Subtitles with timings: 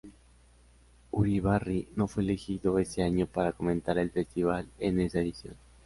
[1.11, 5.53] Uribarri no fue elegido ese año para comentar el festival en esa edición.